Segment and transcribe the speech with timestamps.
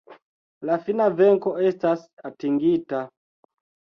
[0.69, 3.05] La fina venko estas atingita!!